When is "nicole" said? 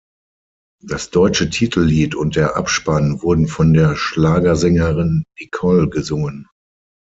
5.39-5.89